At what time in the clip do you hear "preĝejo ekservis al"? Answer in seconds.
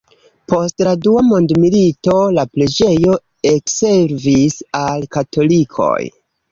2.57-5.11